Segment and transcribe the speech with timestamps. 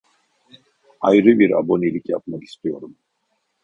[1.01, 2.95] Ayrı bi abonelik yapmak istiyorum